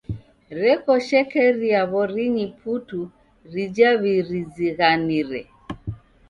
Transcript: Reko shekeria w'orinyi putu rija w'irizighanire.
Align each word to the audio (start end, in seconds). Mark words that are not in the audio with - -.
Reko 0.61 0.91
shekeria 1.07 1.81
w'orinyi 1.91 2.45
putu 2.59 3.01
rija 3.53 3.89
w'irizighanire. 4.01 5.41